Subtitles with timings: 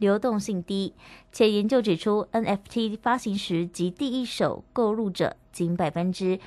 [0.00, 0.92] 流动性低，
[1.30, 6.40] 且研究指出，NFT 发行时及第一手购入者仅百分之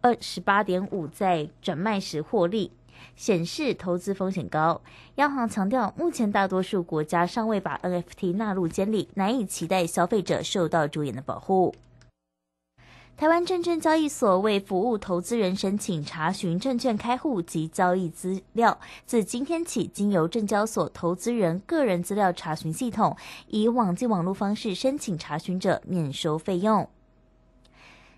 [0.00, 2.70] 二十八点五在转卖时获利。
[3.16, 4.82] 显示投资风险高。
[5.14, 11.74] 央行强调，目前大多数国家尚未把 NFT 纳入监理，难以期待消费者受到主演的保护。
[13.20, 23.14] 台湾证券交易所为服务投资人申请查询证券开户及交易资料，自今天起，经由证交所投资人个人资料查询系统，
[23.48, 26.88] 以网际网络方式申请查询者免收费用。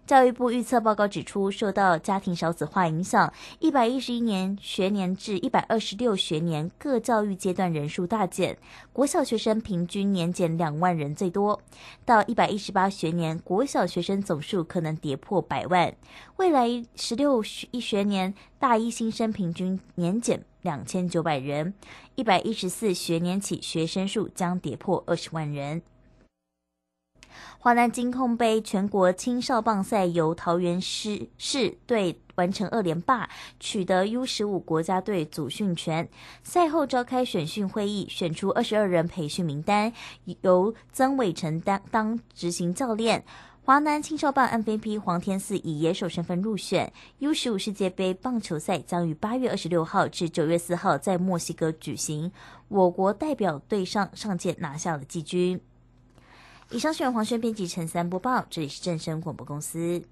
[0.04, 8.58] 教育部预测报告指出，受到家庭少子化影响，一百一十一年学年至一百二十六学年各教育阶段人数大减，
[8.92, 11.62] 国小学生平均年减两万人最多。
[12.04, 15.94] 到一百一十八学年，国小学生总数可能跌破百万。
[16.36, 21.74] 未来十六一学年，大一新生平均年减两千九百人，
[22.16, 25.80] 一百一十四学年起，学生数将跌破二十万人。
[27.58, 33.28] 华南金控杯全国青少棒赛由桃园市市队完成二连霸，
[33.60, 36.08] 取得 U 十五国家队组训权。
[36.42, 39.92] 赛后召开选训会议，选出二十二人培训名单，
[40.42, 43.24] 由曾伟成担当执行教练。
[43.64, 46.92] 华南青少棒 MVP 黄天赐以野手身份入选。
[47.20, 52.32] U 十五世界杯棒球赛将于八月二十六号至九月四号在墨西哥举行，
[52.66, 55.60] 我国代表队上上届拿下了季军。
[56.72, 60.02] 以上是由黄轩编辑陈三播报，这里是正声广播公司。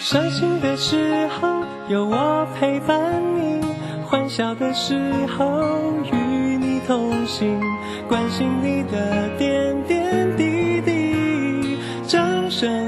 [0.00, 3.62] 伤心的时候有我陪伴你，
[4.06, 7.60] 欢笑的时候与你同行，
[8.08, 11.78] 关心你的点点滴滴。
[12.06, 12.87] 掌声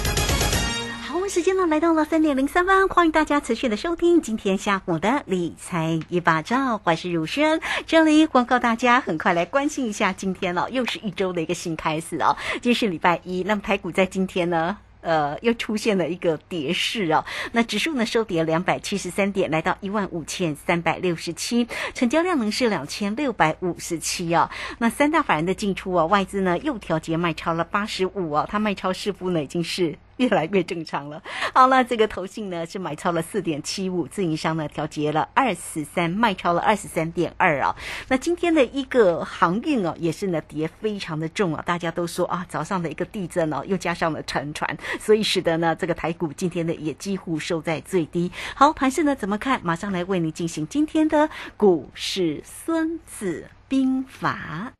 [1.31, 7.61] 时间呢来到了三点零三分，欢迎大家持续的收听今天下午的理财一把照，我是如轩。
[7.87, 14.77] 这里广告大家很快来关心一下，今天了又是一周的一个新开始哦，今天是礼拜一，那么台股在今天呢？
[14.99, 17.23] 呃，又出现了一个跌势哦。
[17.53, 24.51] 那指数呢收跌两百七十三点，来到一万五千三百六十七，成交量呢是两千六百五十七哦。
[24.79, 31.21] 那三大法人的进出啊，外资呢又调节卖超了八十五哦，它卖超市幅呢已经是越来越正常了。
[31.53, 37.75] 好了，这个投信呢是买超了四点七五，自营商呢调节了二十三，卖超了二十三点二啊。
[38.07, 44.77] 那今天的一个航运哦，也是呢跌非常的重啊，大家都说啊，早上的一个地震哦，又加上了沉船。
[44.99, 48.31] 所以使得呢，这个台股今天呢也几乎收在最低。
[48.53, 49.59] 好，盘势呢怎么看？
[49.63, 54.73] 马上来为你进行今天的股市孙子兵法。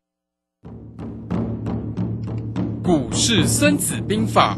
[2.84, 4.58] 股市孙子兵法，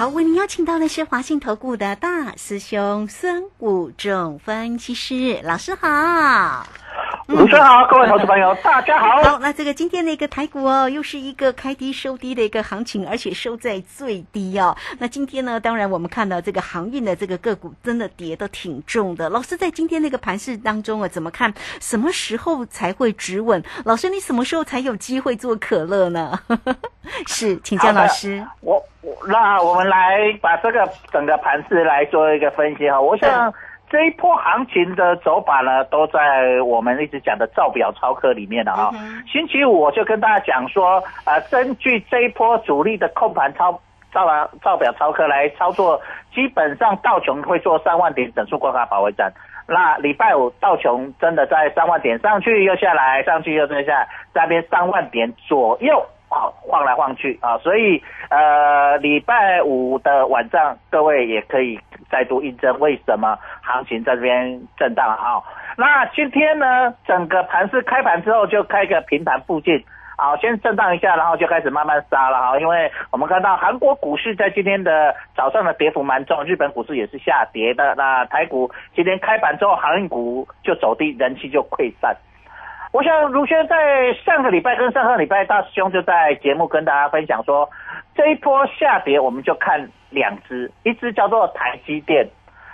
[0.00, 6.66] 好，为您邀请到的是华信投顾的大师兄孙武仲分析师老师好。
[7.28, 9.22] 主持人好，各位投资朋友，大家好。
[9.22, 14.76] 好，那这个今天的一个台股哦，又是一个开低收低的一个行情，而且收在最低哦。
[14.98, 19.30] 那今天呢，当然我们看到这个航运的这个个股真的跌的挺重的。
[19.30, 21.54] 老师在今天那个盘市当中啊，怎么看？
[21.80, 23.62] 什么时候才会止稳？
[23.84, 26.36] 老师，你什么时候才有机会做可乐呢？
[27.28, 28.44] 是，请教老师。
[28.60, 33.00] 我我那我们来把这个整个盘势来做一个分析哈。
[33.00, 33.52] 我想。
[33.90, 38.90] 这一波行情的走法呢，都在我们一直讲的造表操课里面的啊。
[39.30, 43.80] 星期五我就跟大家讲说，呃，根据这一波主力的控盘操
[44.12, 46.00] 造啊造表操课来操作，
[46.32, 49.32] 基本上道琼会做三万点整数关卡保卫战。
[49.66, 56.00] 那礼拜五道琼真的在三万点上去又下来，上去又再下，在边三万点左右。
[56.32, 61.76] 好晃来晃去啊，所以呃，礼拜五的晚上，各位也可以
[62.10, 65.40] 再度印证为什么行情在这边震荡啊。
[65.76, 69.82] 那今天呢，整个盘市开盘之后就开个平盘附近，
[70.18, 72.58] 好，先震荡一下，然后就开始慢慢杀了哈。
[72.58, 77.94] 因为我们看到韩国股市在今天的早上的跌幅蛮重，日本股市也是下跌的。
[77.96, 82.14] 那台股今天开盘之后，航运股就走低，人气就溃散。
[82.92, 87.70] 我想如轩在上个礼拜跟上个礼拜，大师兄就在节目跟大家分享说，
[88.16, 92.28] 这一波下跌我们就看两只，一只叫做台积电，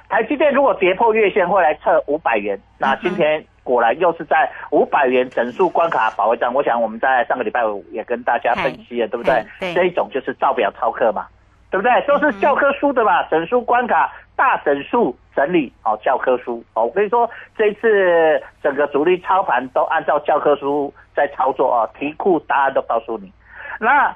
[0.09, 6.53] 台积电如果跌破月线会来测五百元，那今天果然又是在五百元整数关卡保卫战。
[6.53, 9.45] 我想我们在上个礼拜五也跟大家分析了，对不对？
[9.75, 11.27] 这一种就是照表操课嘛，
[11.71, 11.93] 对不对？
[12.07, 14.13] 都是教科书的嘛，整数关卡。
[14.37, 23.33] 大整数整理哦，教科书哦，我跟你说，这次整个主力操盘都按照教科书在操作哦，题库答案都告诉你。
[23.81, 24.15] 那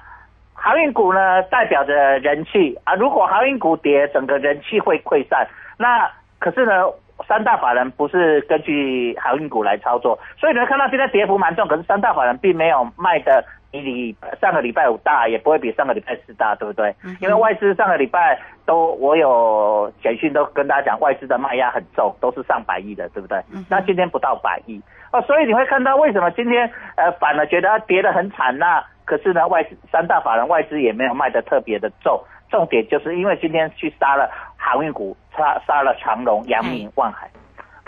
[0.62, 5.48] 航运股呢，代表着人气啊，如果航运股跌，整个人气会溃散。
[5.78, 6.84] 那可是呢，
[7.26, 13.42] 三大法人不是根据航运股来操作，所以你会看到现在跌幅蛮重，可是三大法人并没有卖的。
[13.72, 16.92] 比礼上个礼拜五大，也不会比上个礼拜四大，对不对？
[17.20, 18.36] 因为外资上个礼拜
[18.66, 23.38] 都，我有简讯都跟大家讲，外资的卖压很重，都是上百亿的，对不对？
[23.68, 24.82] 那今天不到百亿
[25.12, 37.28] 哦，所以你会看到为什么今天呃反而觉得跌得很惨那可是呢，外资三大法人外资也没有卖的特别的重，重点就是因为今天去杀了航运股，杀杀了长荣、阳明、万海。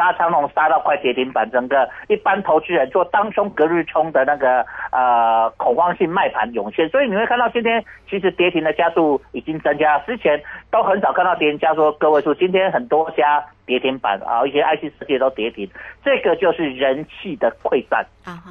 [0.03, 15.71] 大长龙杀到快跌停板，整个一般投资人做当冲、隔日冲的那个呃恐慌性卖盘涌现，所以你会看到今天其实跌停的加速已经增加，之前都很少看到跌停加速个位数，今天很多家跌停板啊，一些 IC 世界都跌停，
[16.05, 18.05] 这个就是人气的溃散，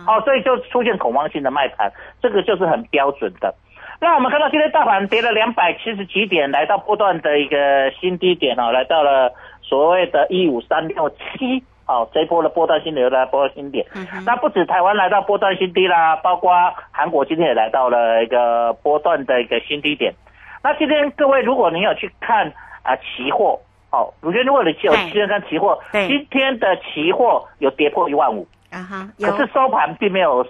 [0.07, 3.53] 哦，所以就出现恐慌性的卖盘，这个就是很标准的。
[3.99, 9.33] 那我们看到今天大盘跌了两百七十几点，来到波段的一个新低点哦，来到了。
[9.71, 13.85] 所谓的一五三六七，哦，这波的波段新流来波段新点，
[14.25, 16.51] 那不止台湾来到波段新低啦，包括
[16.91, 20.13] 韩国今天也来到了一个波段的一个新低点。
[20.61, 22.51] 那今天各位，如果你有去看
[22.83, 23.57] 啊期货，
[23.91, 30.45] 哦，我觉得如果你有去看期货，今天的期货有跌破一万五，啊哈，可是收盘并没有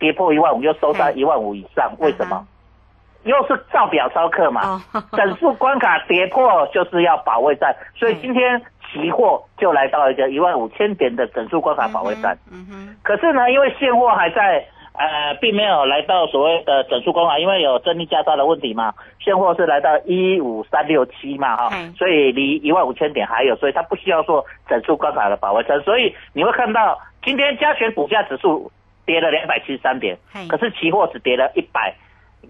[0.00, 2.44] 跌破一万五，又收在一万五以上，为什么？
[3.24, 4.82] 又是造表招客嘛，
[5.12, 8.60] 整数关卡跌破就是要保卫战，所以今天
[8.92, 12.36] 期货就来到一个一万五千点的整数关卡保卫战。
[12.52, 12.96] 嗯哼。
[13.02, 18.92] 可是呢，因为现货还在，呃，并没有来到所谓的整数关卡，因为有正逆加差的问题嘛。
[19.18, 25.80] 现货是来到一五三六七嘛，哈，所以离一万五千点还有，所以它不需要做整数关卡的保卫战。
[25.80, 28.70] 所以你会看到今天加权股价指数
[29.06, 30.16] 跌了两百七十三点，
[30.48, 31.94] 可是期货只跌了一百。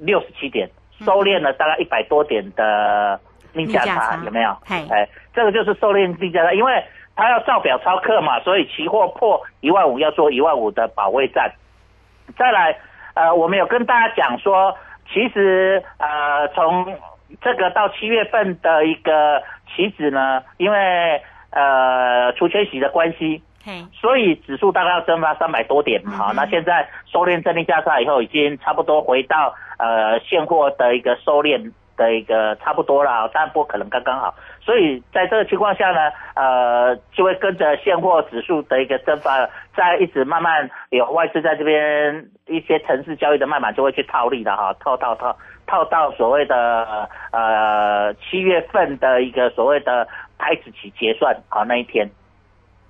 [0.00, 0.68] 六十七点，
[1.00, 3.18] 收敛了大概一百多点的
[3.52, 4.56] 逆价差，有没有？
[4.68, 6.84] 哎，这个就是收敛逆价差，因为
[7.16, 11.52] 它要照表超课嘛，所以期货破一万五要做一万五的保卫战。
[12.36, 12.76] 再来，
[13.14, 14.76] 呃，我们有跟大家讲说，
[15.12, 16.96] 其实呃，从
[17.40, 19.42] 这个到七月份的一个
[19.74, 23.42] 期指呢，因为呃除权息的关系。
[23.94, 34.34] 所以指数大概要蒸发三百多点，好，那现在收敛整理价差以后，已经差不多回到呃现货的一个收敛的一个差不多了，但不可能刚刚好。
[34.60, 52.10] 所以在这个情况下呢，呃，就会跟着现货指数的一个蒸发，在一直慢慢有外资在这边一些城市交易的卖满就会去套利的哈，套套套套到所谓的呃七月份的一个所谓的开始起结算啊那一天。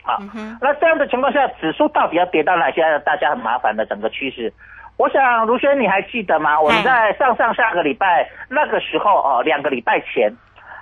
[0.02, 0.18] 好，
[0.60, 2.82] 那这样的情况下，指数到底要跌到哪些？
[3.00, 4.52] 大家很麻烦的整个趋势。
[4.96, 6.60] 我想，卢轩你还记得吗？
[6.60, 10.32] 我们在上上下个礼拜那个时候哦，两个礼拜前，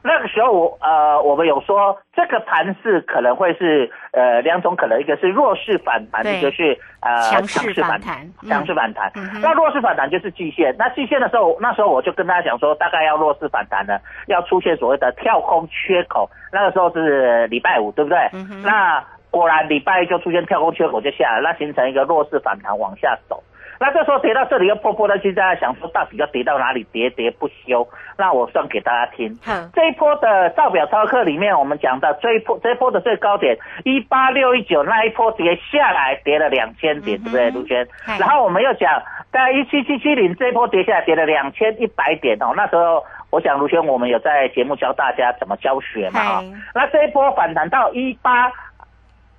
[0.03, 9.11] 那个时候我呃，我们有说这个盘势可能会是呃两种可能，一个是弱势反弹，对一个是呃强势反反弹嗯强势反弹。
[9.15, 18.19] 嗯那弱势反弹就是季线，那季线的时候，那时候我就跟大家讲说，大概要弱势反弹呢，要出现所谓的跳空缺口，那个时候是礼拜五，对不对？
[18.35, 23.43] 嗯那果然礼拜一就出现跳空缺口就下来，那形成一个弱势反弹往下走。
[23.83, 27.85] 那这时候跌到这里又破破的，现在想说到底要跌到哪里，跌跌不休。
[28.17, 29.37] 那我算给大家听。
[29.43, 38.17] 好，这一波的造表操课里面，我们讲到这一波这一波的最高点一八六一九那一波跌下来，跌了两千点，对不对，卢轩嗨？
[38.21, 42.53] 然后我们又讲，在一七七七零这一波跌下来，跌了两千一百点哦。
[42.55, 46.41] 那时候我想卢轩，我们有在节目教大家怎么教学嘛。
[46.73, 48.53] 那这一波反弹到一八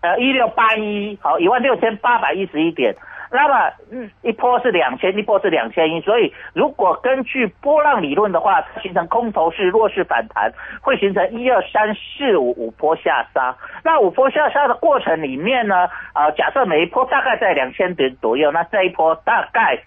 [0.02, 2.94] 呃一六八一，好一万六千八百一十一点。
[3.36, 13.56] 那么，嗯，一波是两千，一波是两千一，所以如果根据波浪理论的话，它形成空头式弱势反弹，会形成一二三四五五波下杀。
[13.84, 19.80] 那五波下杀的过程里面呢，呃，假设每一波大概在两千点左右，那这一波大概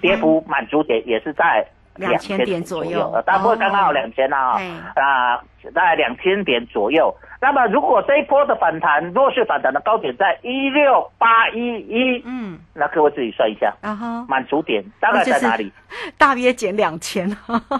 [0.00, 1.64] 跌幅满足点也是在
[1.98, 3.92] 2000点左右呃，当然不会刚刚好哦。
[3.92, 4.58] 两千啊，
[4.94, 5.36] 啊，
[5.74, 7.14] 大概两千点左右。
[7.40, 15.72] 那么如果这一波的反弹弱势反弹的高点在一六八一一，嗯，那各位自己算一下，然后满足点大概在哪里？
[16.18, 17.28] 大约减两千，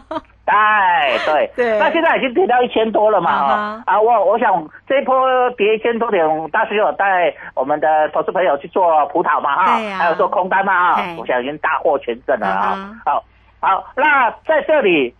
[0.46, 1.78] 哎，对，对。
[1.78, 5.14] 那现在已经跌到一千多了嘛，啊我我想这一波
[5.56, 12.74] 跌一千多点，大师有带我们的投资朋友去做葡萄嘛，哈、还有做空单嘛，哈嘿，我想已经大获全胜了啊。
[12.76, 13.24] 嗯，好，
[13.60, 15.14] 好，那在这里。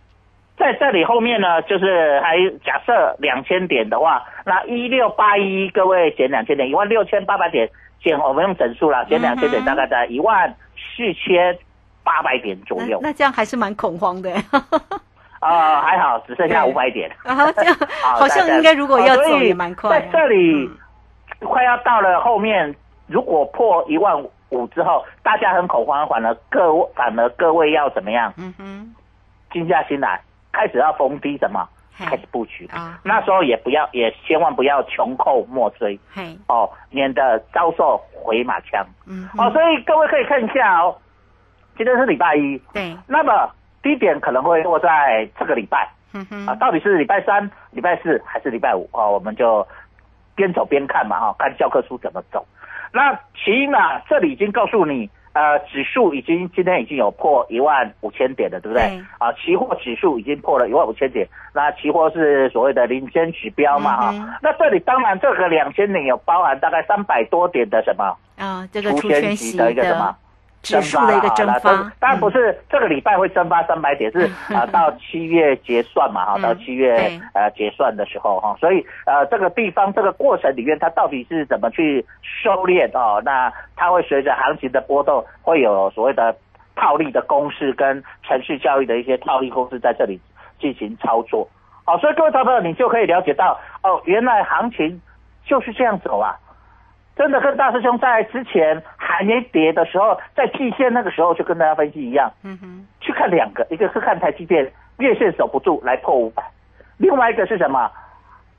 [0.57, 7.69] 在这里后面呢，就是还假设两千点的话，那一六八一，各位减两千点，一万六千八百点
[8.03, 11.57] 减，我们用整数啦，减两千点，大概在一万四千
[12.03, 13.07] 八百点左右那。
[13.07, 14.29] 那这样还是蛮恐慌的。
[15.39, 17.09] 啊、 还好，只剩下对五百点。
[17.23, 20.77] 然后这样 好好像应该如果要走也蛮快在这里、嗯
[21.47, 22.75] 快要到了后面，
[23.07, 24.29] 如果破一万五
[24.67, 28.33] 之后，大家很恐慌，反而各位反而各位要怎么样？
[28.37, 28.95] 嗯哼，
[29.51, 31.67] 静下心来，开始要逢低什么？
[31.97, 32.65] 嘿开始布局。
[32.67, 38.85] 啊那时候也不要，也千万不要穷寇莫追嘿，哦，免得遭受回马枪。
[39.05, 40.95] 嗯，哦，所以各位可以看一下哦，
[41.77, 43.51] 今天是礼拜一，对，那么
[43.83, 45.89] 低点可能会落在这个礼拜。
[46.13, 49.11] 嗯哼，啊，到底是礼拜三、礼拜四还是礼拜五哦？
[49.11, 49.67] 我们就
[50.35, 52.45] 边走边看嘛，哈、看教科书怎么走。
[52.91, 53.77] 那起因呢，
[54.09, 58.87] 这里已经告诉你，呃，指数已经今天已经有破一万五千点了，对不对？
[58.87, 59.01] 对。
[59.19, 68.17] 啊，期货指数已经破了一万五千点，那期货是所谓的领先指标嘛，哈、那这里当然这个两千点有包含大概三百多点的什么？
[68.37, 70.15] 啊，这个除出圈息息的一个什么？
[70.61, 76.95] 指数的一个蒸啦发那，当然不是这个礼拜会蒸发三百点，是啊、到七月结算嘛哈，嗯到七月
[77.33, 83.21] 呃结算的时候哈，所以呃这个地方这个过程里面，它到底是怎么去收敛哦？
[83.23, 86.35] 那它会随着行情的波动，会有所谓的
[86.75, 90.19] 套利的公式跟程序交易的一些套利公式在这里
[90.59, 91.47] 进行操作。
[91.85, 95.01] 好、所以各位投资者，你就可以了解到哦，原来行情
[95.45, 96.35] 就是这样走啊。
[97.19, 106.41] 真的跟大师兄在之前还没跌的时候，在季线那个时候就跟大家分析一样，嗯哼，去看两个，一个是看台积电月线守不住来破五百，
[106.97, 107.91] 另外一个是什么？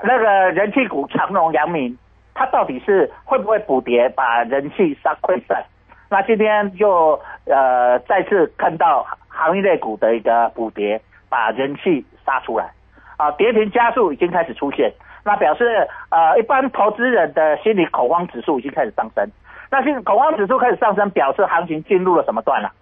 [0.02, 1.97] 那个人气股长荣、阳明，
[2.35, 5.64] 它到底是会不会补跌把人气杀溃散？
[6.11, 11.00] 那今天就呃再次看到行业类股的一个补跌，
[11.31, 12.71] 把人气杀出来，
[13.17, 14.93] 啊，跌停加速已经开始出现。
[15.25, 19.29] 那表示呃，一般投资人的心理恐慌指数已经开始上升。
[19.71, 22.73] 那心恐慌指数开始上升，表示行情进入了什么段了、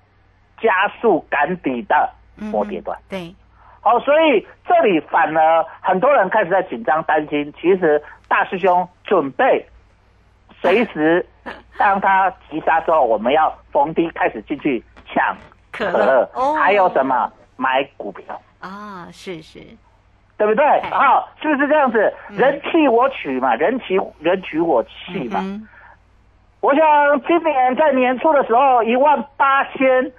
[0.60, 2.98] 加速赶底的嗯哼摩跌段。
[3.08, 3.34] 对，
[3.80, 9.66] 好，所以这里反而很多人开始在紧张担心，其实大师兄准备
[10.60, 11.24] 随时
[11.76, 15.36] 当他急杀之后，我们要逢低开始进去抢
[15.70, 18.40] 可可乐，哦，还有什么买股票。
[18.60, 19.08] 啊？
[19.12, 19.60] 是是，
[20.38, 20.64] 对不对？
[20.64, 22.14] 哎好，是不是这样子？
[22.30, 25.40] 嗯人气我取嘛，人取人取我弃嘛。
[25.42, 25.68] 嗯
[26.60, 26.82] 我想
[27.22, 30.10] 今年在年初的时候，一万八千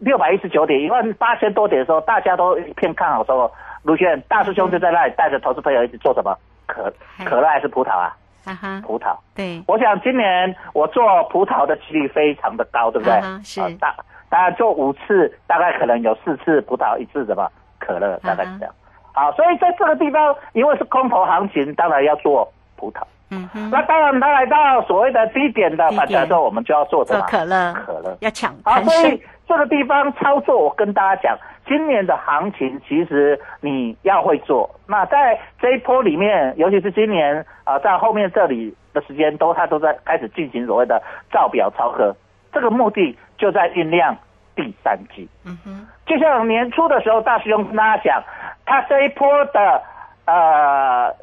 [0.00, 3.50] 六百一十九点，一万八千多点的时候，大家都一片看好的时候，
[3.82, 6.36] 卢轩大师兄就在那里带着投资朋友一起做什么？
[6.66, 6.92] 可
[7.24, 8.14] 可乐还是葡萄啊？
[8.44, 9.16] 啊哈，葡萄。
[9.34, 13.18] 对，我想今年我做葡萄的几率非常的高，对不对？
[13.42, 13.94] 是啊大
[14.28, 18.74] 当然做五次，大概可能有四次葡萄，一次什么可乐，大概是这样。
[19.16, 23.00] 好，所以在这个地方，因为是空头行情，当然要做葡萄。
[23.30, 27.26] 嗯哼，那当然，它来到所谓的低点的反弹之后，我们就要做什么？
[27.26, 28.16] 可乐，可乐。
[28.20, 34.70] 要抢啊，所以，这个地方操作，我跟大家讲，今年的行情其实你要会做。
[34.86, 42.14] 那在这一波里面，尤其是今年啊、在后面这里的时间都它都在开始进行所谓的造表超课，
[42.52, 44.16] 这个目的就在酝酿
[44.56, 45.28] 第三季。
[45.44, 48.24] 嗯哼，就像年初的时候，大师兄跟大家讲，
[48.64, 49.82] 他这一波的
[50.24, 51.14] 呃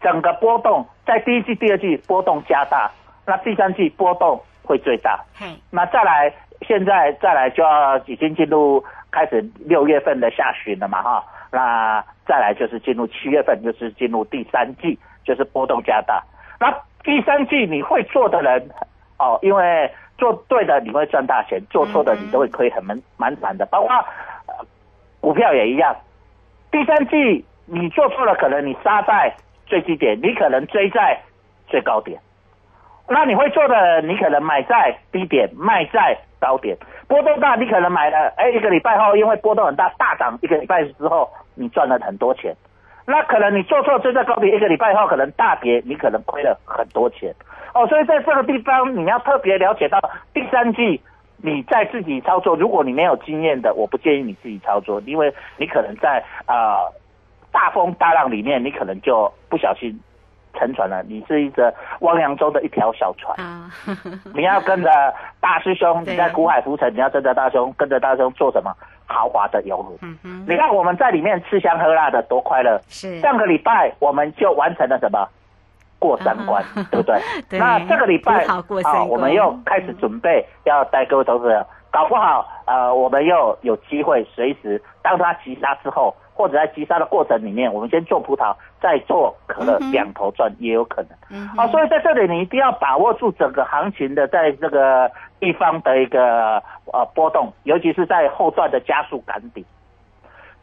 [0.00, 2.90] 整个波动，在第一季、第二季波动加大，
[3.26, 5.18] 那第三季波动会最大。
[5.42, 6.32] 嗯，那再来，
[6.62, 16.22] 现在再来就要已经进入开始六月份的下旬了嘛哈，那再来就是进入七月份，就是进入第三季，就是波动加大。
[16.60, 16.70] 那
[17.02, 18.70] 第三季你会做的人
[19.18, 23.90] 哦，因为做对的你会赚大钱，做错的你都会亏很蛮蛮惨的，包括、
[25.20, 25.94] 股票也一样。
[26.70, 29.34] 第三季你做错了，可能你杀在
[29.66, 31.20] 最低点，你可能追在
[31.68, 32.20] 最高点。
[33.08, 42.54] 那你会做的，你可能买在低点，卖在高点，波动大，你可能买了，哎，一个礼拜后因为波动很大，大涨一个礼拜之后，你赚了很多钱。
[43.06, 47.34] 那可能你做错追在高点，一个礼拜后可能大跌，你可能亏了很多钱。
[47.74, 49.98] 哦，所以在这个地方你要特别了解到
[50.32, 51.00] 第三季
[51.38, 56.90] 你在自己操作，如果你没有经验的，我不建议你自己操作，因为你可能在呃
[57.52, 59.98] 大风大浪里面，你可能就不小心
[60.54, 61.02] 沉船了。
[61.02, 63.68] 你是一个汪洋中的一条小船，啊，
[64.34, 64.90] 你要跟着
[65.40, 68.72] 大师兄， 你在苦海浮沉，你要跟着大师兄，跟着大师兄做什么
[69.06, 70.18] 豪华的游轮？
[70.48, 72.80] 你看我们在里面吃香喝辣的多快乐。
[72.88, 75.28] 是，上个礼拜我们就完成了什么？
[76.08, 77.18] 过三关，啊对不对？
[77.48, 91.10] 对那这个礼拜葡萄过三关我们又开始准备要带各位投资者，搞不好呃，我们又有机会随时当它急杀之后，或者在急杀的过程里面，我们先做葡萄，再做可乐嗯，两头赚也有可能。
[91.30, 99.64] 嗯啊，所以在这里你一定要把握住整个行情的在这个地方的一个呃波动，尤其是在后段的加速赶底。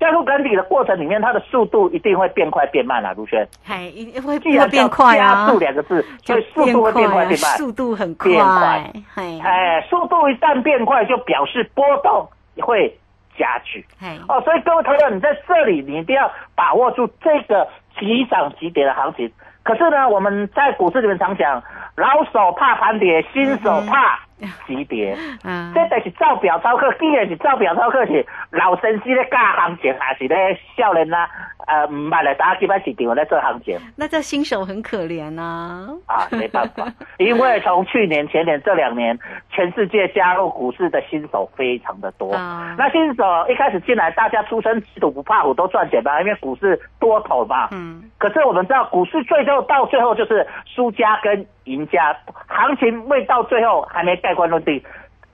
[0.02, 3.48] 加速赶底的过程里面，它的速度一定会变快变慢啊，卢轩。
[3.64, 7.52] 还一定会变快加啊，速两个字，所以速度会变快变慢。
[7.56, 12.28] 速度很变快快，嘿，哎，速度一旦变快，就表示波动
[12.66, 12.92] 会
[13.38, 13.86] 加剧。
[14.00, 17.68] 嘿，哦，所以各位朋友，你在这里你一定要把握住这个
[18.00, 19.32] 急涨急跌的行情。
[19.62, 21.62] 可是呢，我们在股市里面常讲，
[21.96, 24.20] 老手怕盘跌，新手怕
[24.68, 25.16] 急跌。
[25.44, 31.30] 嗯，这都是照表操课，既然是照表操课是老先生咧教行情，还是咧少年啊？
[31.68, 33.78] 呃，唔捌来打基本市场咧做行情。
[33.96, 39.18] 那这新手很可怜啊，啊，没办法，因为从去年、前年这两年，
[39.50, 42.34] 全世界加入股市的新手非常的多。
[42.34, 42.76] 啊。
[42.78, 47.70] 那新手一开始进来，大家出生吃土不怕虎，都赚钱吧，因为股市多头嘛。
[47.72, 52.16] 嗯，可是我们知道，股市最后到最后就是输家跟赢家，
[52.48, 54.82] 行情未到最后还没盖棺论定，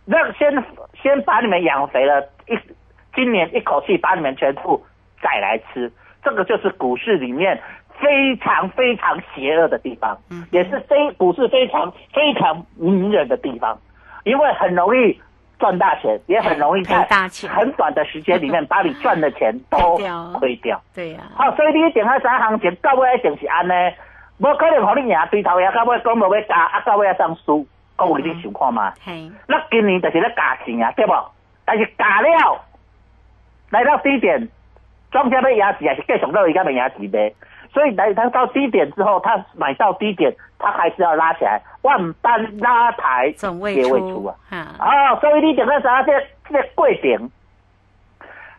[0.06, 0.52] 那先
[1.02, 2.58] 先把你们养肥了，一
[3.16, 4.84] 今年一口气把你们全部
[5.22, 5.92] 宰来吃，
[6.28, 7.58] 这个就是股市里面
[8.00, 13.78] 非常非常邪恶的地方，嗯也是非股市非常非常迷人的地方，
[14.26, 15.20] 因为很容易。
[15.60, 17.02] 赚大钱也很容易在
[17.50, 19.98] 很短的时间里面把你赚的钱都
[20.38, 20.80] 亏掉。
[20.94, 23.72] 对呀，好、所以你定喺啥行情，到尾一定是安尼，
[24.38, 28.94] 无可能互你赢对头赢，到尾讲无要加，啊到尾要上输，各位你想看嘛？
[29.04, 31.14] 嘿，那今年就是咧加钱啊，对不？
[31.66, 32.62] 但是加了，
[33.72, 34.48] 来到低点，
[35.18, 37.34] 庄家要赢钱还是继续落去，甲未赢钱呗。
[37.74, 44.78] 所以来他到低点之后，他买到低点，他还是要拉起来，万般拉抬总未出啊啊。
[45.14, 46.04] 哦，所以你定在啥？
[46.04, 46.12] 这
[46.48, 47.32] 这个过程，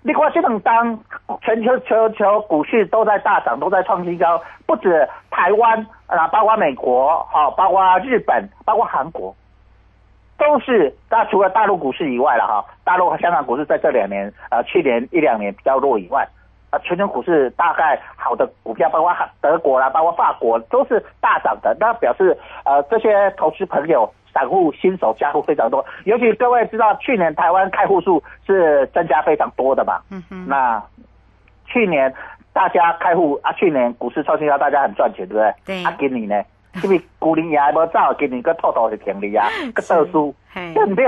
[0.03, 0.99] 你看这两当
[1.43, 9.35] 全球全球股市都在大涨，都在创新高，不止台湾啊，包括美国，好、包括日本，包括韩国，
[10.37, 10.93] 都是。
[11.09, 16.29] 那除了大陆股市以外了哈，大陆和香港股市在这两年，呃，去年一两年比较弱以外，
[16.71, 21.75] 啊，全球股市大概好的股票，包括德国啦，包括法国，都是大涨的。
[21.81, 25.85] 那表示呃，这些投资朋友、散户、新手加入非常多。
[26.05, 30.01] 尤其各位知道，去年台湾开户数是增加非常多的嘛。
[30.11, 30.83] 嗯哼，那
[31.65, 32.13] 去年
[32.53, 35.55] 大家开户啊，去年股市创新高，大家很赚钱，对不对？
[35.65, 36.45] 对啊，今年呢，
[36.83, 41.07] 因为股龄也还无走，今年个透透是停利啊，个倒输，嘿对不对？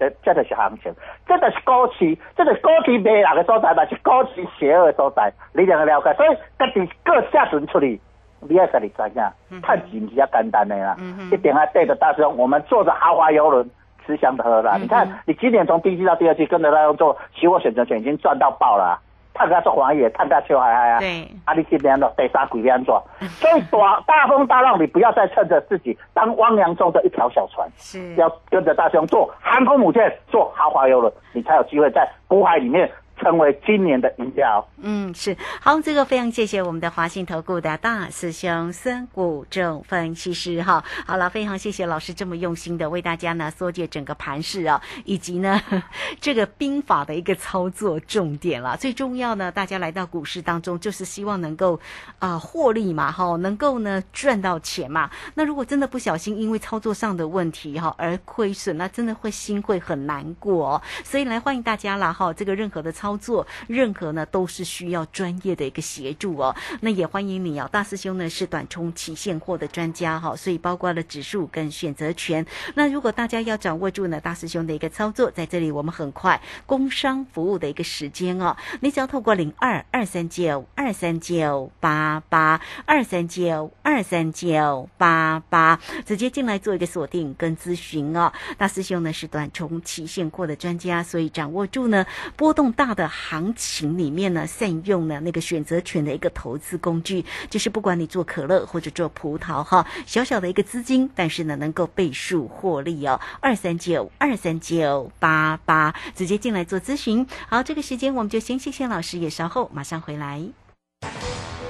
[0.00, 0.92] 这这就是行情，
[1.28, 6.12] 这就是股市，这就是股市迷人的所在，嘛是股市邪恶的所在，你一定要了解。
[6.14, 8.00] 所以，家己各下船出去，
[8.40, 10.96] 你要自己知影，赚钱比较简单的啦，
[11.30, 13.68] 一定要带着大师兄，我们坐着豪华游轮。
[14.06, 18.98] 吃香的喝辣，嗯你看你今年从第一季到第二季跟着大师兄做期货选择权，已经赚到爆了、啊，
[19.32, 22.94] 探个做黄爷，探个秋海海啊，对，啊，你今年的第三季要安怎？
[23.40, 32.90] 所以大大风大浪，你不要再趁着自己当汪洋中的一条小船，是，要跟着大兄做航空母舰，做豪华游轮，你才有机会在股海里面
[33.20, 34.62] 成为今年的赢家。
[34.82, 40.82] 嗯，是好，这个非常谢谢我们的华信投顾的大师兄孙谷正分析师哈。
[41.06, 45.60] 好了，非常谢谢老师这么用心的为大家呢缩解整个盘势啊，以及呢
[46.20, 48.76] 这个兵法的一个操作重点了。
[48.76, 51.78] 最重要呢，大家来到股市当中就是希望能够
[52.18, 55.10] 啊获利嘛哈，能够呢赚到钱嘛。
[55.34, 60.82] 那如果真的不小心因为操作上的问题哈而亏损，那真的会心会很难过哦。
[61.04, 66.54] 所以来欢迎大家啦哈，这个任何的操操作，任何呢都是需要专业的一个协助哦。
[66.80, 72.46] 那也欢迎你哦，大师兄呢是短冲期现货的专家哈，所以包括了指数跟选择权。
[72.74, 88.32] 那如果大家要掌握住呢大师兄的一个操作，在这里我们很快工商服务的一个时间哦，你只要透过零二二三九二三九八八二三九二三九八八直接进来做一个锁定跟咨询哦。
[88.56, 103.18] 大师兄呢是短冲期现货的专家，所以掌握住呢波动大的的行情里面呢，善用呢那个选择权的一个投资工具，就是不管你做可乐或者做葡萄哈，小小的一个资金，但是呢能够倍数获利哦。
[103.40, 107.26] 二三九二三九八八，直接进来做咨询。
[107.48, 110.42] 好，这个时间我们就先谢谢老师，也稍后马上回来。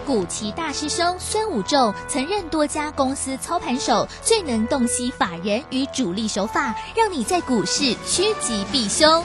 [0.05, 9.25] 古奇大师兄孙武仲曾任多家公司操盘手，最能洞悉法人与主力手法，让你在股市趋吉避凶。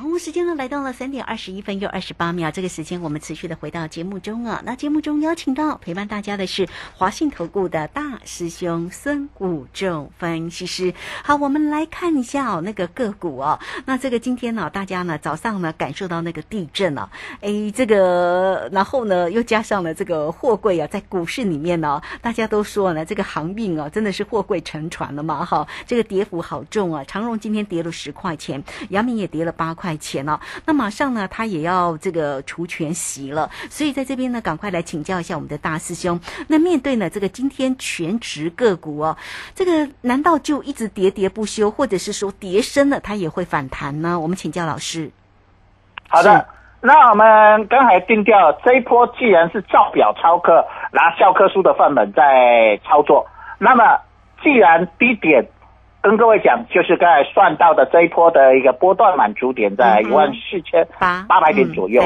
[0.00, 4.62] 好，时间呢来到了三点二十一分又二十八秒，这个时间我们持续的回到节目中啊。
[4.64, 10.94] 那节目中邀请到陪伴大家的是华信投顾的大师兄孙武仲分析师。
[11.22, 13.60] 好，我们来看一下哦，那个个股哦。
[13.84, 17.06] 那这个今天呢，大家呢早上呢感受到那个地震哦，
[17.42, 27.04] 哎，这个然后呢又加上了这个货柜啊，在股市里面呢，大家都说呢，这个航运啊真的是货柜沉船了嘛哈，这个跌幅好重啊。
[27.04, 29.89] 长荣今天跌了十块钱，阳明也跌了八块。
[29.90, 36.20] 块钱哦，那马上呢，他也要这个除权息了，所以在这边呢，赶快来请教一下我们的大师兄。
[36.46, 39.16] 那面对呢这个今天全值个股哦，
[39.52, 44.20] 这个难道就一直喋喋不休，或者是说跌深了它也会反弹呢？
[44.20, 45.10] 我们请教老师。
[46.08, 46.46] 好的，
[46.80, 53.26] 那我们刚才定调这一波，既然是照表抄课，拿教科书的范本在操作，
[53.58, 53.98] 那么
[54.40, 55.44] 既然低点。
[56.02, 60.86] 跟各位讲，就是刚才算到的这一波的一个波段满足点在一万四千
[61.28, 62.02] 八百点左右。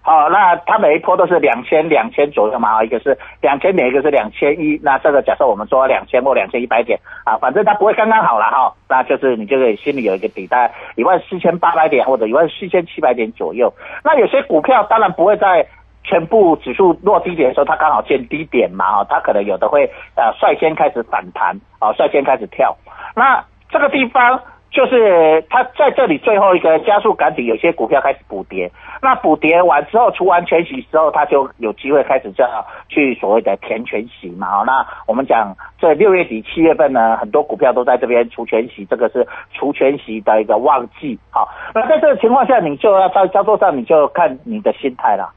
[0.00, 4.80] 好，那它每一波都是两千两千左右嘛，一个是两千点，一个是两千一。
[4.82, 8.72] 那这个假设我们说两千或两千一百点啊，反正它不会刚刚好了哈。
[8.88, 13.70] 那就是你就可以心里有一个底，大概一万四千八百点或者一万四千七百点左右。
[14.02, 15.66] 那有些股票当然不会在
[16.08, 19.84] 全部指数落低点的时候，它刚好见低点嘛，哈，它可能有的会
[20.16, 22.74] 呃率先开始反弹啊，率先开始跳。
[23.14, 24.40] 那这个地方
[24.70, 28.70] 就是它在这里最后一个加速赶底，有些股票开始补跌。
[29.02, 32.46] 那补跌完之后，除完全息之后，它就有机会开始叫
[32.88, 34.46] 去所谓的填全息嘛。
[34.46, 41.18] 好，那我们讲这六月底七月份呢，很多股票都在这边除全息，这个是除全息的一个旺季。
[41.30, 45.34] 好，那在这个情况下，你就要在操作上，你就看你的心态了。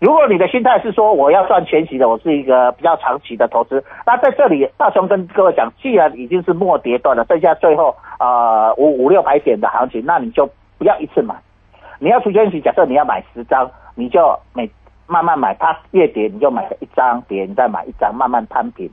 [0.00, 11.34] 如果你的心态是说我要赚全息的，我是一个比较长期的投资，那在这里大雄跟各位讲，既然已经是末跌段了，剩下最后呃五五六百点的行情，那你就不要一次买，
[11.98, 14.70] 你要出全息，假设你要买十张，你就每
[15.06, 18.90] 慢慢买，它越跌你就买一张跌，你再买一张，慢慢摊平。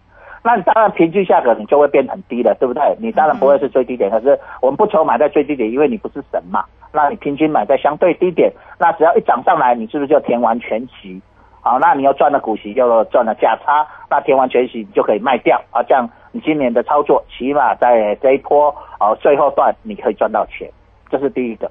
[0.47, 2.81] 那当然平均价格你就会变很低了，对不对？
[2.99, 6.63] 你当然不会是最低点，可是我们不求买在最低点，因为你不是神嘛。
[6.93, 11.21] 那你平均买在相对低点，那只要一涨上来，你是不是就填完全息？
[11.59, 15.83] 好，那你又赚了股息，又赚了价差，那填完全息你就可以卖掉啊。
[15.83, 20.71] 这样你今年的操作起码在这一波啊最后段你可以赚到钱，
[21.09, 21.69] 这是第一个。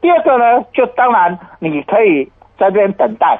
[0.00, 3.36] 第二个呢，就当然你可以在这边等待。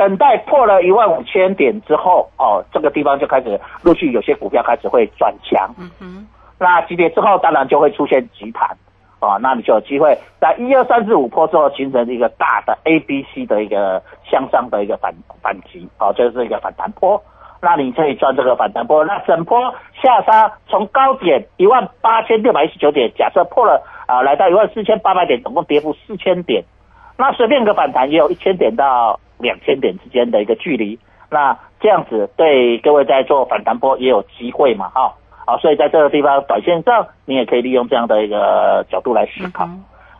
[0.00, 5.68] 等待破了一万五千点之后，哦，这个地方就开始陆续有些股票开始会转强。
[5.78, 6.26] 嗯哼，
[6.58, 8.74] 那急跌之后，当然就会出现急弹，
[9.20, 17.22] 哦，那你就有机会在一二三四五波之后形成一个大的 A、B、C 的一个向上的一个反反击，哦，就是一个反弹波。
[17.60, 19.04] 那你可以赚这个反弹波。
[19.04, 26.64] 那整波下杀从高点一万八千六百一十九点，假设破了啊，来到一万四千八百点，总共跌幅四千点。
[27.18, 30.98] 那随便个反弹也有一千点到两千点之间的一个距离。
[31.30, 35.12] 那这样子对各位在做反弹波也有机会嘛，哈，
[35.46, 39.68] 好，所以在这个地方短线上你也可以利用这样的一个角度来思考。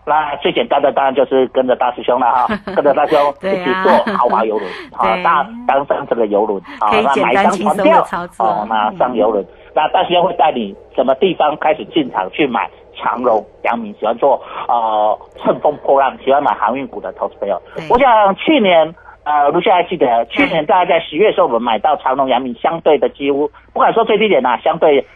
[0.06, 8.04] 那最简单的当然就是跟着大师兄了哈， 跟着大师兄一起做豪华游轮，啊，大当上这个游轮，啊，那买一张船票，
[8.38, 18.92] 哦，那上游轮，那大师兄会带你什么地方开始进场去买长荣、阳明，喜欢做呃乘风破浪，喜欢买航运股的投资朋友，我想去年
[19.24, 25.06] 呃，卢先还记得，去年大概在十月的时候，我们买到长隆、阳明相对的几乎不敢说最低点呐，相对。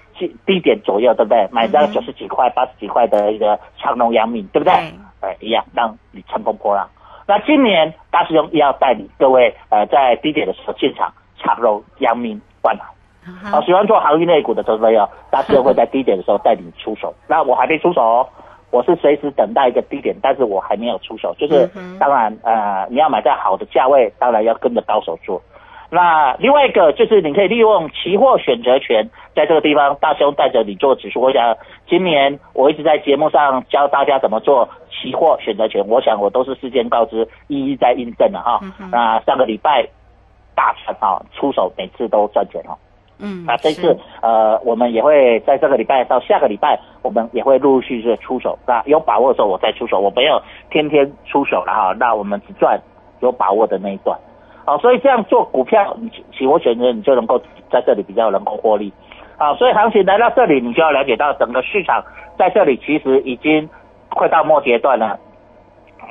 [0.46, 1.48] 低点左右，对不对？
[1.50, 4.72] 买到九十几块、八十几块的一个长隆、阳明，对不对？
[5.20, 6.88] 哎，一样让你乘风破浪。
[7.26, 12.84] 那今年大师兄要带领各位，呃，在低点的时候进场，长隆、阳明、万海。
[13.50, 17.12] 好，喜欢做航运类股的投资朋友，大师兄会在低点的时候带你出手。
[17.26, 18.28] 那我还没出手哦，
[18.74, 21.32] 我是随时等待一个低点，但是我还没有出手。
[21.38, 25.40] 就是当然，呃，你要买在好的价位，当然要跟着高手做。
[25.90, 31.20] 那另外一个就是你可以利用期货选择权，在这个地方，大兄带着你做指数。
[31.20, 31.56] 我想
[31.88, 38.60] 今年我一直在节目上教大家怎么做期货选择权，我想我都是事先告知，一一在印证了哈。
[38.90, 39.86] 那上个礼拜
[40.56, 42.74] 大赚哈，出手每次都赚钱哦。
[43.18, 48.58] 嗯，那这次呃，我们也会在这个礼拜到下个礼拜，我们也会陆陆续续的出手。
[48.66, 51.94] 那有把握的时候我再出手，我没有天天出手了哈。
[51.98, 52.80] 那我们只赚
[53.20, 54.18] 有把握的那一段。
[54.64, 57.38] 好，所以这样做股票，你期货选择你就能够
[57.70, 58.92] 在这里比较能够获利。
[59.36, 62.02] 好，所以行情来到这里，你就要了解到整个市场
[62.38, 63.68] 在这里其实已经
[64.08, 65.18] 快到末阶段了。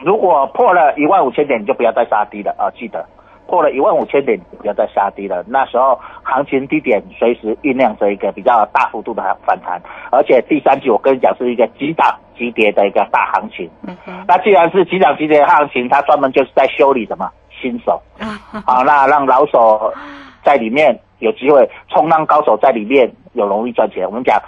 [0.04, 2.70] 如果破了一万五千点，你就不要再杀低了啊！
[2.72, 3.06] 记得
[3.54, 5.44] 破了一万五千点，你不要再杀低了。
[5.46, 9.80] 那时候行情低点随时酝酿着一个比较大幅度的反弹，
[10.12, 13.70] 而且第三季我跟你讲是一个急涨急跌的一个大行情。
[14.28, 17.30] 那既然是急涨急跌的行情，它专门就是在修理什么？
[17.62, 18.26] 新手啊，
[18.66, 19.94] 好，那让老手
[20.44, 24.04] 在里面有机会冲浪，高手在里面有容易赚钱。
[24.04, 24.42] 我们讲，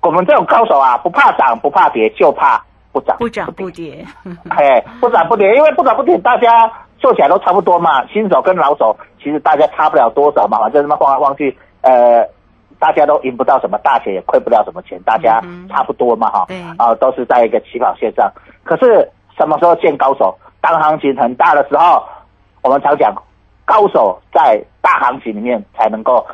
[0.00, 4.02] 我们这种高手啊，不怕涨不怕跌，就怕不涨不涨不跌。
[4.48, 6.72] 哎，不涨不跌，因为不涨不跌，大家
[7.02, 8.06] 做起来都差不多嘛。
[8.06, 12.26] 新手跟老手其实大家差不了多少嘛，反正他妈晃来晃去，呃，
[12.78, 16.46] 大家都赢不到什么大钱，也亏不了什么钱，大家差不多嘛，哈，
[16.78, 18.32] 啊，都是在一个起跑线上。
[18.64, 20.34] 可是什么时候见高手？
[20.60, 22.04] 当行情很大的时候，
[22.62, 23.12] 我们常讲，
[23.64, 26.24] 高手在大行情里面才能够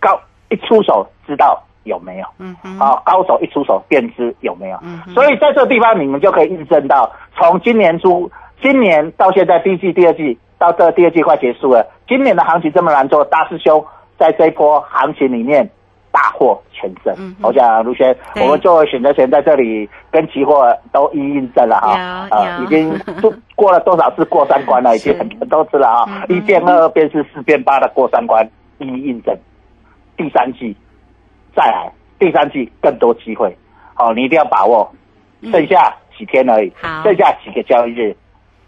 [0.00, 8.28] 高一出手知道有没有，嗯哼，啊，高手一出手便知有没有，嗯，所以在这个地方你们就可以印证到，从今年初，
[8.62, 13.84] 今年到现在第一季、第二季到这第二季快结束了，今年的行情这么难做，大师兄
[14.18, 15.68] 在这一波行情里面。
[16.10, 29.36] 大获全胜，我想卢轩，我们作为选择权在这里跟期货都一印证了哈，啊，已经过 过了多少次过三关了，已经很多次了啊，一变二变四四变八的过三关一印证，
[30.16, 30.74] 第三季
[31.54, 33.54] 再来，第三季更多机会，
[33.92, 34.90] 好，你一定要把握，
[35.52, 36.72] 剩下几天而已，
[37.04, 38.16] 剩下几个交易日。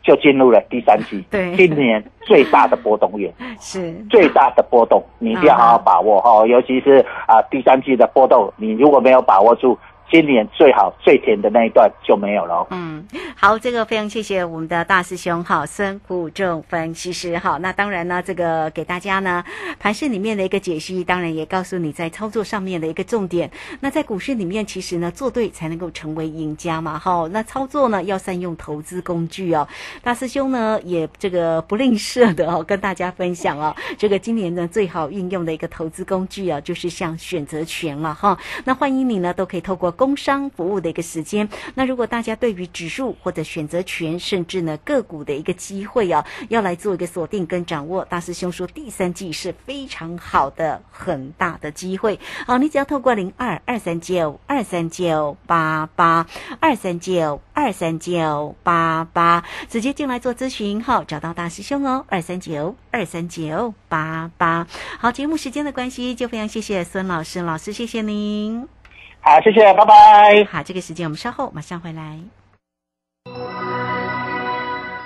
[0.03, 3.33] 就进入了第三季，对，今年最大的波动月。
[3.61, 3.93] 是。
[4.09, 9.79] 最大的波动，你一定要好好把握哈，尤其是啊第三季的波动，你如果没有把握住。
[10.11, 12.66] 今年最好最甜的那一段就没有了。
[12.70, 17.59] 嗯，好，这个非常谢谢我们的大师兄哈，孙富正分析师哈。
[17.59, 19.44] 那当然呢，这个给大家呢
[19.79, 23.49] 盘市里面的一个解析，当然也告诉你在操作上面的一个重点。
[23.79, 26.99] 那在股市里面，其实呢做对才能够成为赢家嘛。
[26.99, 29.68] 哈，那操作呢要善用投资工具哦。
[30.03, 38.37] 大师兄呢也这个不吝啬的哦，跟大家分享哦，这个今年呢最好运用的一个投资工具啊，就是像选择权了哈。
[38.64, 39.94] 那欢迎你呢都可以透过。
[40.01, 52.19] 工商服务的一个时间，那如果大家对于指数或者选择权，甚至呢个股的一个机会啊，要来做一个锁定跟掌握，大师兄说第三季是非常好的很大的机会。
[52.47, 56.27] 好，你只要透过零二二三九二三九八八
[56.61, 64.67] 二三九二三九八八直接进来做咨询，好，找到大师兄哦，二三九二三九八八。
[64.99, 68.80] 好，节目时间的关系，就非常谢谢孙老师，老师谢谢您。
[69.23, 70.45] 好，谢谢，拜拜。
[70.51, 72.19] 好，这个时间我们稍后马上回来。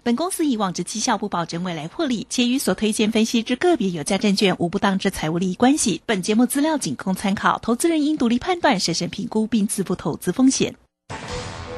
[0.04, 6.02] 本公司以往之绩效不保证未来获利，且与所推荐分析之个别有价证券无不当之财务利益关系。
[6.04, 10.74] 本节目资料仅供参考，投资人应独立判断、审慎评估并自负投资风险。